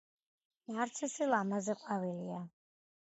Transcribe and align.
ნარცისი 0.77 1.27
ლამაზი 1.33 1.77
ყვავილია 1.83 2.41